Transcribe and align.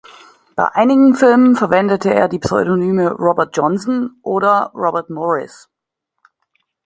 Bei 0.55 0.65
einigen 0.69 1.13
Filmen 1.13 1.55
verwendete 1.55 2.11
er 2.11 2.27
die 2.27 2.39
Pseudonyme 2.39 3.11
"Robert 3.11 3.55
Johnson" 3.55 4.15
oder 4.23 4.71
"Robert 4.73 5.11
Morris". 5.11 5.69